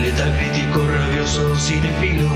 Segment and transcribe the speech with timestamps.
[0.00, 2.28] Letal crítico, rabioso, cinefilo,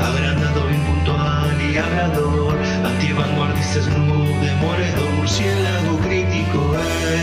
[0.00, 6.76] agrandado, impuntual y hablador, antivanguardista, snoop, demoledor, murciélago crítico,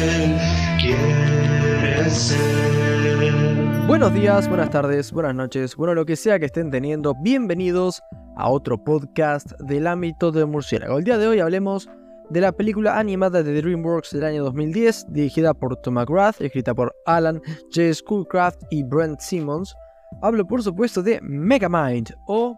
[0.04, 0.38] él
[0.80, 3.86] quiere ser.
[3.88, 8.02] Buenos días, buenas tardes, buenas noches, bueno, lo que sea que estén teniendo, bienvenidos
[8.36, 10.98] a otro podcast del ámbito de murciélago.
[10.98, 11.88] El día de hoy hablemos
[12.30, 16.94] de la película animada de DreamWorks del año 2010, dirigida por Tom McGrath, escrita por
[17.06, 17.42] Alan
[17.74, 17.94] J.
[17.94, 19.76] Schoolcraft y Brent Simmons.
[20.22, 22.56] Hablo por supuesto de Megamind o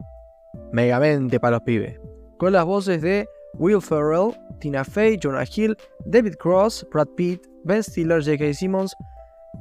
[0.72, 2.00] Megamente para los pibes,
[2.38, 7.84] con las voces de Will Ferrell, Tina Fey, Jonah Hill, David Cross, Brad Pitt, Ben
[7.84, 8.54] Stiller, J.K.
[8.54, 8.96] Simmons,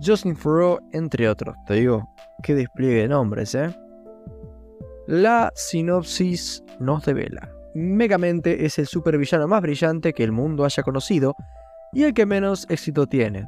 [0.01, 1.57] Justin Furrow, entre otros.
[1.67, 2.09] Te digo,
[2.43, 3.75] qué despliegue de nombres, ¿eh?
[5.07, 7.56] La sinopsis nos devela.
[7.77, 11.37] Megamente es el supervillano más brillante que el mundo haya conocido
[11.93, 13.47] y el que menos éxito tiene.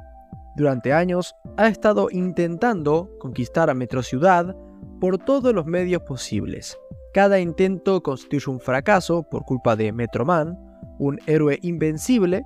[0.54, 4.54] Durante años ha estado intentando conquistar a Metro Ciudad
[5.00, 6.76] por todos los medios posibles.
[7.14, 10.58] Cada intento constituye un fracaso por culpa de Metroman,
[10.98, 12.44] un héroe invencible,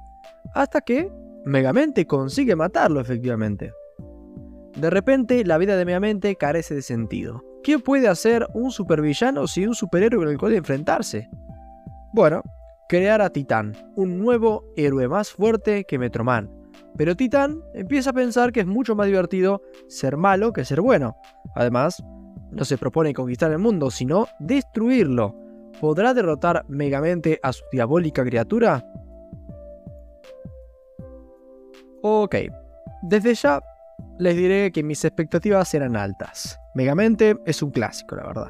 [0.55, 1.11] hasta que
[1.45, 3.73] Megamente consigue matarlo efectivamente.
[4.79, 7.43] De repente, la vida de Megamente carece de sentido.
[7.65, 11.29] ¿Qué puede hacer un supervillano sin un superhéroe con el cual enfrentarse?
[12.13, 12.43] Bueno,
[12.91, 16.51] crear a Titán, un nuevo héroe más fuerte que Metroman.
[16.95, 21.17] Pero Titán empieza a pensar que es mucho más divertido ser malo que ser bueno.
[21.55, 22.03] Además,
[22.51, 25.35] no se propone conquistar el mundo, sino destruirlo.
[25.81, 28.85] ¿Podrá derrotar Megamente a su diabólica criatura?
[32.03, 32.37] Ok,
[33.01, 33.63] desde ya
[34.19, 36.59] les diré que mis expectativas eran altas.
[36.75, 38.49] Megamente es un clásico, la verdad.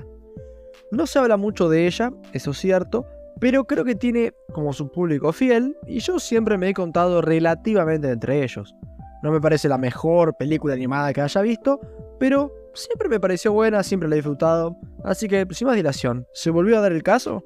[0.91, 3.07] No se habla mucho de ella, eso es cierto,
[3.41, 8.11] pero creo que tiene como su público fiel y yo siempre me he contado relativamente
[8.11, 8.75] entre ellos.
[9.23, 11.81] No me parece la mejor película animada que haya visto,
[12.19, 16.51] pero siempre me pareció buena, siempre la he disfrutado, así que sin más dilación, ¿se
[16.51, 17.45] volvió a dar el caso?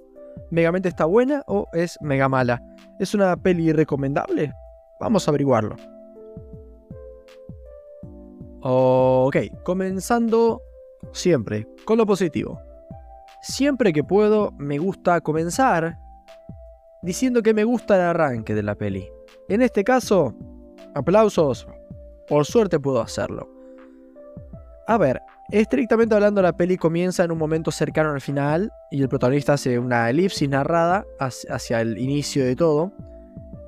[0.51, 2.62] ¿Megamente está buena o es mega mala?
[2.99, 4.53] ¿Es una peli recomendable?
[5.00, 5.77] Vamos a averiguarlo.
[8.60, 10.62] Ok, comenzando
[11.12, 12.60] siempre con lo positivo.
[13.42, 15.98] Siempre que puedo, me gusta comenzar
[17.02, 19.08] diciendo que me gusta el arranque de la peli.
[19.48, 20.34] En este caso,
[20.94, 21.66] aplausos.
[22.28, 23.48] Por suerte puedo hacerlo.
[24.88, 25.20] A ver,
[25.50, 29.78] estrictamente hablando, la peli comienza en un momento cercano al final y el protagonista hace
[29.78, 32.92] una elipsis narrada hacia el inicio de todo.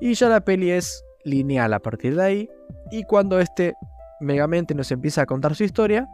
[0.01, 2.49] Y ya la peli es lineal a partir de ahí.
[2.91, 3.73] Y cuando este
[4.19, 6.07] megamente nos empieza a contar su historia,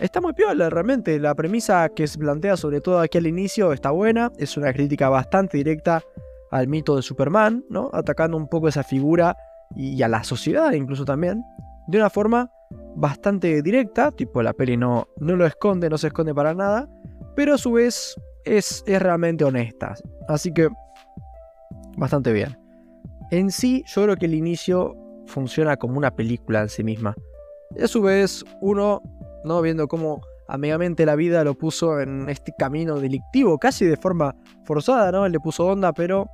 [0.00, 1.18] Está muy piola, realmente.
[1.20, 4.32] La premisa que se plantea, sobre todo aquí al inicio, está buena.
[4.38, 6.02] Es una crítica bastante directa
[6.50, 7.90] al mito de Superman, ¿no?
[7.92, 9.36] Atacando un poco esa figura
[9.76, 11.42] y a la sociedad incluso también.
[11.86, 12.50] De una forma
[12.96, 16.88] bastante directa, tipo la peli no, no lo esconde, no se esconde para nada.
[17.36, 19.94] Pero a su vez es, es realmente honesta.
[20.28, 20.68] Así que
[21.96, 22.58] bastante bien.
[23.30, 24.96] En sí, yo creo que el inicio
[25.26, 27.14] funciona como una película en sí misma.
[27.76, 29.02] Y a su vez, uno
[29.44, 29.60] ¿no?
[29.62, 34.34] Viendo cómo amigamente la vida lo puso en este camino delictivo, casi de forma
[34.64, 35.28] forzada, ¿no?
[35.28, 36.28] Le puso onda, pero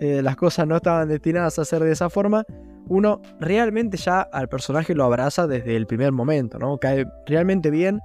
[0.00, 2.44] eh, las cosas no estaban destinadas a ser de esa forma.
[2.88, 6.78] Uno realmente ya al personaje lo abraza desde el primer momento, ¿no?
[6.78, 8.00] Cae realmente bien,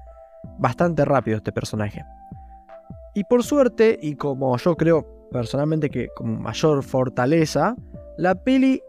[0.60, 2.04] bastante rápido este personaje.
[3.16, 7.76] Y por suerte, y como yo creo personalmente que con mayor fortaleza,
[8.18, 8.82] la peli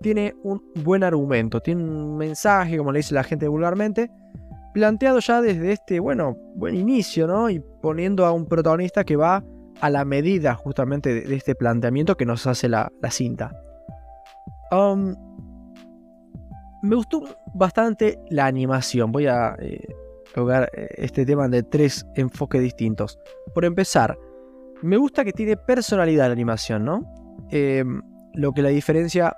[0.00, 4.10] tiene un buen argumento, tiene un mensaje, como le dice la gente vulgarmente,
[4.74, 7.48] planteado ya desde este, bueno, buen inicio, ¿no?
[7.48, 9.42] Y poniendo a un protagonista que va
[9.80, 13.52] a la medida justamente de, este planteamiento que nos hace la, cinta.
[14.72, 15.14] Um,
[16.82, 17.22] me gustó
[17.54, 19.12] bastante la animación.
[19.12, 19.80] Voy a eh,
[20.36, 23.18] eh, este tema de tres enfoques distintos.
[23.54, 24.18] Por empezar,
[24.82, 27.04] me gusta que tiene personalidad la animación, ¿no?
[27.50, 28.02] Em,
[28.34, 29.36] lo que la diferencia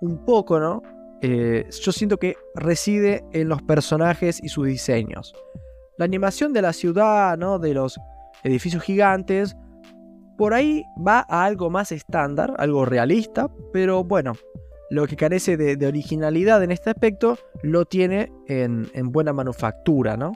[0.00, 0.82] un poco, ¿no?
[1.22, 5.34] Eh, yo siento que reside en los personajes y sus diseños.
[5.96, 7.60] La animación de la ciudad, ¿no?
[7.60, 7.98] de los
[8.42, 9.56] edificios gigantes,
[10.36, 14.32] por ahí va a algo más estándar, algo realista, pero bueno,
[14.90, 20.32] lo que carece de, originalidad en este aspecto lo tiene en, buena manufactura, ¿no?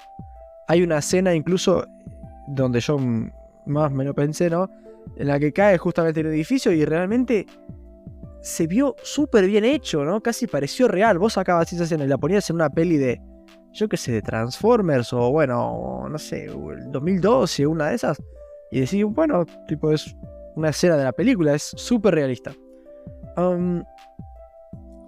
[0.69, 1.85] Hay una escena incluso
[2.49, 2.99] donde yo
[3.67, 4.71] más me lo pensé, ¿no?
[5.17, 7.47] En la que cae justamente el edificio y realmente
[8.47, 10.23] se vio súper bien hecho, ¿no?
[10.23, 11.19] Casi pareció real.
[11.19, 13.21] Vos sacabas esa escena y la ponías en una peli de,
[13.73, 18.23] yo qué sé, de Transformers o bueno, no sé, el 2012, una de esas.
[18.71, 20.15] Y decís, bueno, tipo es
[20.55, 22.55] una escena de la película, es súper realista.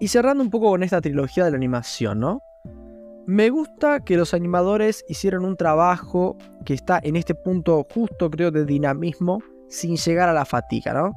[0.01, 2.43] y cerrando un poco con esta trilogía de la animación, ¿no?
[3.29, 8.51] Me gusta que los animadores hicieron un trabajo que está en este punto justo, creo,
[8.51, 11.13] de dinamismo, sin llegar a la fatiga, ¿no?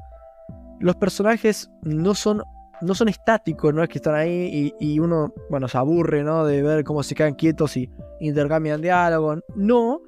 [0.82, 2.42] Los personajes no son,
[2.80, 6.44] no son estáticos, no es que están ahí y, uno, bueno, se aburre, ¿no?
[6.44, 7.88] De ver cómo se quedan quietos y
[8.20, 9.36] intercambian diálogo.
[9.54, 10.00] No,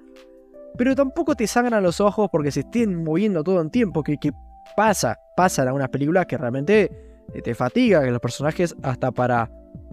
[0.76, 4.32] pero tampoco te sangran los ojos porque se estén moviendo todo en tiempo, que, que
[4.76, 6.91] pasa, pasa en algunas películas que realmente
[7.32, 9.49] eh, te fatiga, que los personajes hasta para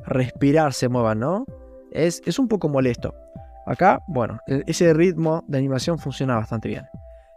[0.07, 1.45] respirar se muevan, ¿no?
[1.91, 3.13] Es, es un poco molesto.
[3.67, 6.87] Acá, bueno, e, ese ritmo de animación funciona bastante bien.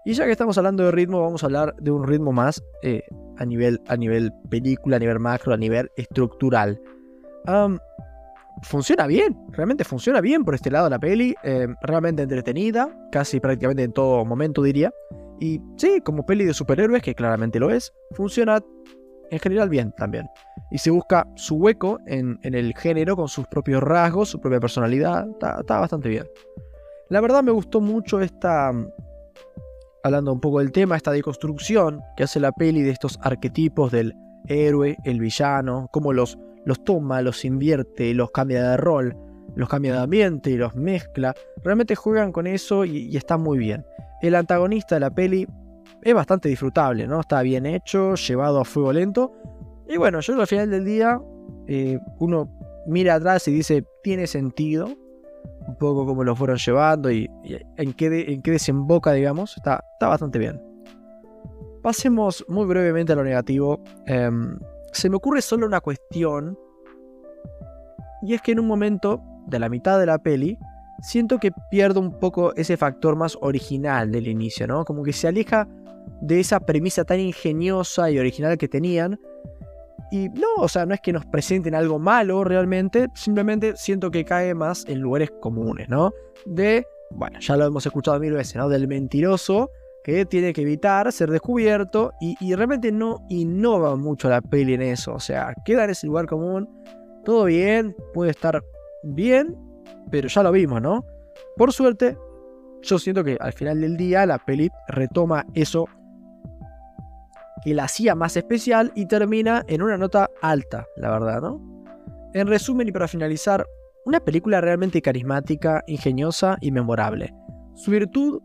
[0.04, 3.02] Y ya que estamos hablando de ritmo, vamos a hablar de un ritmo más eh,
[3.38, 6.80] a, nivel, a nivel película, a nivel macro, a nivel estructural
[8.62, 13.82] funciona bien, realmente funciona bien por este lado la peli, eh, realmente entretenida, casi prácticamente
[13.82, 14.92] en todo momento diría.
[15.40, 18.62] Y sí, como peli de superhéroes, que claramente lo es, funciona
[19.30, 20.26] en general bien también.
[20.70, 25.26] Y se busca su hueco en, el género con sus propios rasgos, su propia personalidad,
[25.28, 26.26] está, bastante bien.
[27.10, 28.72] La verdad me gustó mucho esta,
[30.04, 34.14] hablando un poco del tema, esta deconstrucción que hace la peli de estos arquetipos del
[34.46, 39.16] héroe, el villano, como los los toma, los invierte, los cambia de rol,
[39.54, 41.34] los cambia de ambiente y los mezcla.
[41.62, 43.84] Realmente juegan con eso y, está muy bien.
[44.22, 45.46] El antagonista de la peli
[46.02, 47.20] es bastante disfrutable, ¿no?
[47.20, 49.32] Está bien hecho, llevado a fuego lento.
[49.88, 51.20] Y bueno, yo al final del día,
[51.66, 52.50] eh, uno
[52.86, 54.88] mira atrás y dice, tiene sentido.
[55.66, 57.30] Un poco como lo fueron llevando y,
[57.76, 59.56] en, qué en, qué desemboca, digamos.
[59.56, 60.60] Está, está bastante bien.
[61.82, 63.80] Pasemos muy brevemente a lo negativo.
[64.06, 64.58] Em,
[64.92, 66.58] se me ocurre solo una cuestión.
[68.22, 70.58] Y es que en un momento de la mitad de la peli,
[71.02, 74.84] siento que pierdo un poco ese factor más original del inicio, ¿no?
[74.84, 75.68] Como que se aleja
[76.20, 79.18] de esa premisa tan ingeniosa y original que tenían.
[80.10, 84.24] Y no, o sea, no es que nos presenten algo malo realmente, simplemente siento que
[84.24, 86.12] cae más en lugares comunes, ¿no?
[86.46, 88.68] De, bueno, ya lo hemos escuchado mil veces, ¿no?
[88.68, 89.70] Del mentiroso
[90.04, 95.14] que tiene que evitar ser descubierto y, realmente no innova mucho la peli en eso,
[95.14, 96.68] o sea, queda en ese lugar común,
[97.24, 98.62] todo bien, puede estar
[99.02, 99.56] bien,
[100.10, 101.04] pero ya lo vimos, ¿no?
[101.56, 102.18] Por suerte,
[102.82, 105.86] yo siento que al final del día la peli retoma eso
[107.62, 111.60] que la hacía más especial y termina en una nota alta, la verdad, ¿no?
[112.34, 113.64] En resumen y para finalizar,
[114.04, 117.34] una película realmente carismática, ingeniosa y memorable.
[117.74, 118.40] Su virtud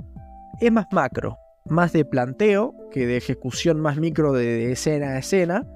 [0.62, 5.68] es más macro, más de planteo que de ejecución más micro de, escena a escena,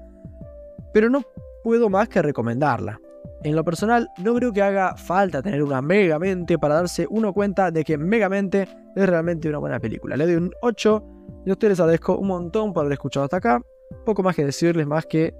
[0.92, 1.22] pero no
[1.62, 2.98] puedo más que recomendarla.
[3.42, 7.70] En lo personal, no creo que haga falta tener una Megamente para darse uno cuenta
[7.70, 10.16] de que Megamente es realmente una buena película.
[10.16, 11.04] Le doy un 8
[11.44, 13.60] y a ustedes les agradezco un montón por haber escuchado hasta acá.
[14.06, 15.34] Poco más que decirles más que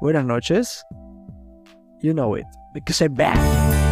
[0.00, 0.84] buenas noches.
[2.00, 3.83] You know it, because I'm back.